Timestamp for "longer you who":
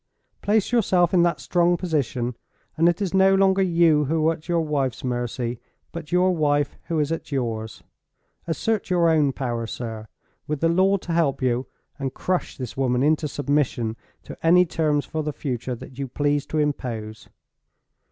3.35-4.27